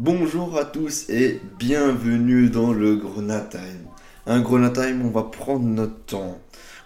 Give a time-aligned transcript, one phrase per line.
[0.00, 3.88] Bonjour à tous et bienvenue dans le Grenat Time.
[4.26, 6.38] Un Grenat Time, on va prendre notre temps,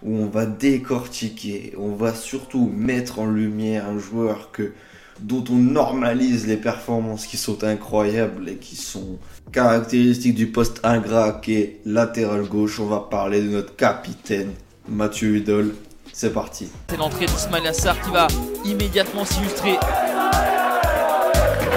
[0.03, 4.73] où on va décortiquer, on va surtout mettre en lumière un joueur que,
[5.21, 9.19] dont on normalise les performances qui sont incroyables et qui sont
[9.53, 12.81] caractéristiques du poste ingrat qui est latéral gauche.
[12.81, 14.53] On va parler de notre capitaine,
[14.89, 15.75] Mathieu Hudol.
[16.15, 16.69] C'est parti.
[16.89, 18.27] C'est l'entrée d'Ismail Assar qui va
[18.65, 19.77] immédiatement s'illustrer.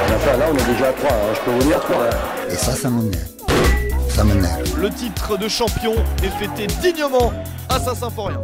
[0.07, 2.09] Enfin, là, on est déjà à 3, je peux vous dire 3.
[2.51, 3.27] Et ça, ça m'énerve.
[4.09, 4.79] Ça m'énerve.
[4.79, 5.93] Le titre de champion
[6.23, 7.33] est fêté dignement
[7.69, 8.39] à Saint-Symphorien.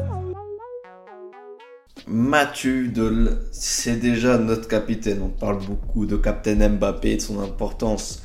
[2.07, 5.21] Mathieu Hudol, c'est déjà notre capitaine.
[5.23, 8.23] On parle beaucoup de capitaine Mbappé et de son importance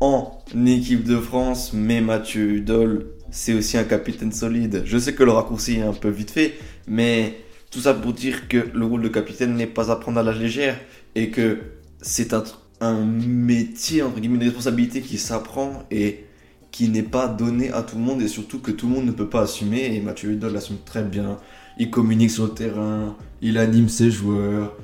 [0.00, 4.82] en équipe de France, mais Mathieu Hudol, c'est aussi un capitaine solide.
[4.84, 6.54] Je sais que le raccourci est un peu vite fait,
[6.86, 7.34] mais
[7.70, 10.32] tout ça pour dire que le rôle de capitaine n'est pas à prendre à la
[10.32, 10.78] légère
[11.14, 11.58] et que
[12.02, 12.44] c'est un,
[12.88, 16.26] un métier, entre guillemets, une responsabilité qui s'apprend et
[16.70, 19.12] qui n'est pas donné à tout le monde et surtout que tout le monde ne
[19.12, 19.94] peut pas assumer.
[19.94, 21.38] Et Mathieu Hudol l'assume très bien.
[21.78, 24.76] Il communique sur le terrain, il anime ses joueurs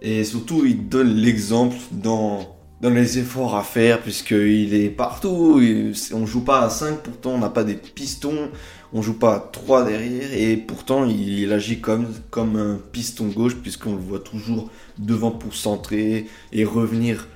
[0.00, 5.58] et surtout il donne l'exemple dans dans les efforts à faire, puisqu'il est partout.
[5.60, 8.50] Il- On joue pas à 5, pourtant on n'a pas des pistons.
[8.92, 13.26] On joue pas à 3 derrière, et pourtant il, il agit comme, comme un piston
[13.26, 17.26] gauche, puisqu'on le voit toujours devant pour centrer et revenir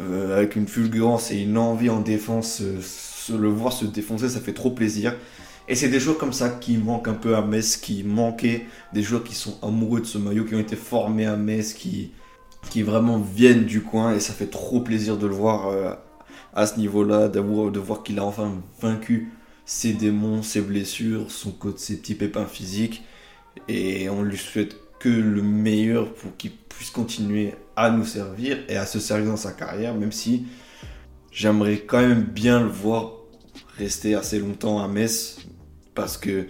[0.00, 2.60] euh, avec une fulgurance et une envie en défense.
[2.62, 2.80] euh,
[3.26, 5.14] se le voir se défoncer, ça fait trop plaisir.
[5.68, 9.02] Et c'est des joueurs comme ça qui manquent un peu à Metz, qui manquaient, des
[9.02, 12.12] joueurs qui sont amoureux de ce maillot, qui ont été formés à Metz, qui,
[12.70, 15.92] qui vraiment viennent du coin et ça fait trop plaisir de le voir euh,
[16.54, 19.32] à ce niveau-là, de voir qu'il a enfin vaincu
[19.64, 23.02] ses démons, ses blessures, son ses petits pépins physiques
[23.68, 28.76] et on lui souhaite que le meilleur pour qu'il puisse continuer à nous servir et
[28.76, 30.46] à se servir dans sa carrière, même si
[31.30, 33.12] j'aimerais quand même bien le voir
[33.76, 35.38] rester assez longtemps à Metz
[35.94, 36.46] parce que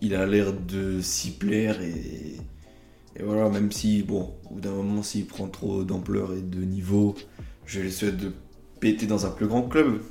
[0.00, 2.36] il a l'air de s'y plaire et,
[3.22, 7.14] voilà, même si, bon, au bout d'un moment, s'il prend trop d'ampleur et de niveau,
[7.64, 8.30] je lui souhaite de
[8.78, 10.02] péter dans un plus grand club.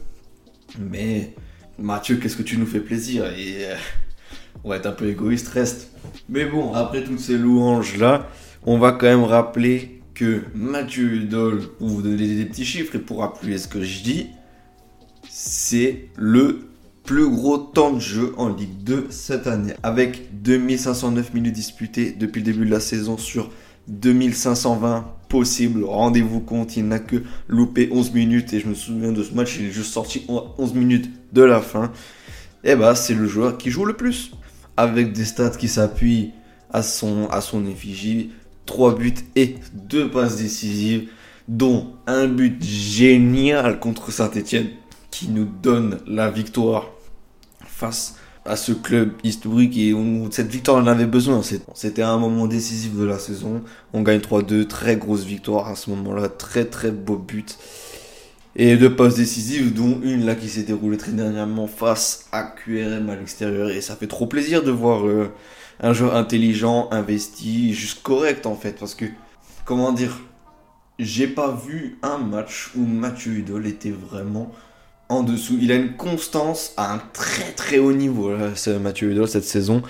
[0.79, 1.35] Mais
[1.77, 3.75] Mathieu, qu'est-ce que tu nous fais plaisir Et euh,
[4.63, 5.91] on va être un peu égoïste, reste.
[6.29, 8.27] Mais bon, après toutes ces louanges-là,
[8.65, 12.99] on va quand même rappeler que Mathieu Hudol, pour vous donner des petits chiffres et
[12.99, 14.27] pour appuyer ce que je dis,
[15.29, 16.69] c'est le
[17.03, 19.73] plus gros temps de jeu en Ligue 2 cette année.
[19.83, 23.51] Avec 2509 minutes disputées depuis le début de la saison sur
[23.87, 25.83] 2520 possibles.
[25.83, 27.17] Rendez-vous compte, il n'a que
[27.47, 30.73] loupé 11 minutes et je me souviens de ce match, il est juste sorti 11
[30.73, 31.91] minutes de la fin.
[32.63, 34.31] Et bah, c'est le joueur qui joue le plus.
[34.77, 36.31] Avec des stats qui s'appuient
[36.71, 38.31] à son, à son effigie.
[38.65, 41.09] 3 buts et 2 passes décisives,
[41.47, 44.69] dont un but génial contre Saint-Etienne
[45.11, 46.89] qui nous donne la victoire
[47.67, 49.93] face à ce club historique et
[50.31, 51.41] cette victoire on avait besoin.
[51.73, 53.61] C'était un moment décisif de la saison.
[53.93, 57.57] On gagne 3-2, très grosse victoire à ce moment-là, très très beau but.
[58.57, 63.09] Et deux passes décisives, dont une là qui s'est déroulée très dernièrement face à QRM
[63.09, 63.69] à l'extérieur.
[63.69, 65.29] Et ça fait trop plaisir de voir euh,
[65.81, 68.77] un joueur intelligent, investi, juste correct en fait.
[68.79, 69.05] Parce que,
[69.65, 70.17] comment dire,
[70.99, 74.51] j'ai pas vu un match où Mathieu Hudol était vraiment
[75.09, 75.57] en dessous.
[75.61, 78.31] Il a une constance à un très très haut niveau,
[78.81, 79.83] Mathieu Hudol, cette saison.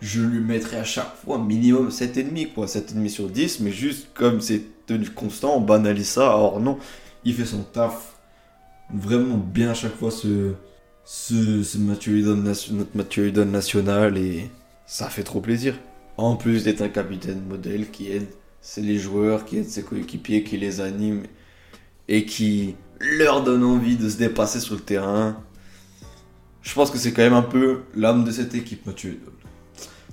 [0.00, 2.66] Je lui mettrais à chaque fois minimum 7,5, quoi.
[2.66, 6.28] 7,5 sur 10, mais juste comme c'est tenu constant, on banalise ça.
[6.28, 6.78] Alors non,
[7.26, 8.14] il fait son taf
[8.94, 10.52] vraiment bien à chaque fois, ce,
[11.04, 14.48] ce, ce nation- notre national, et
[14.86, 15.74] ça fait trop plaisir.
[16.16, 18.28] En plus d'être un capitaine modèle qui aide
[18.78, 21.24] les joueurs, qui aident ses coéquipiers, qui les anime
[22.08, 25.36] et qui leur donne envie de se dépasser sur le terrain.
[26.62, 29.20] Je pense que c'est quand même un peu l'âme de cette équipe, Mathieu.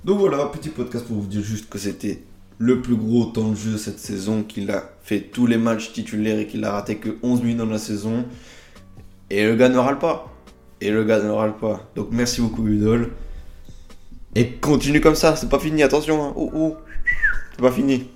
[0.04, 2.22] Donc voilà, petit podcast pour vous dire juste que c'était
[2.58, 6.38] le plus gros temps de jeu cette saison, qu'il a fait tous les matchs titulaires
[6.38, 8.24] et qu'il a raté que 11 minutes dans la saison.
[9.30, 10.32] Et le gars ne râle pas.
[10.80, 11.90] Et le gars ne râle pas.
[11.96, 13.12] Donc merci beaucoup Udol.
[14.34, 16.24] Et continue comme ça, c'est pas fini, attention.
[16.24, 16.32] Hein.
[16.36, 16.76] Oh, oh.
[17.52, 18.08] C'est pas fini.